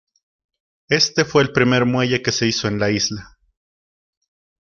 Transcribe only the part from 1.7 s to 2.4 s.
muelle que